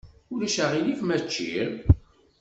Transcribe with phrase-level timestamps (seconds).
[0.33, 1.69] Ulac aɣilif ma ččiɣ?